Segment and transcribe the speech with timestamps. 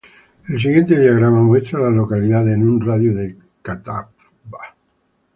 [0.49, 4.15] El siguiente diagrama muestra a las localidades en un radio de de Catawba.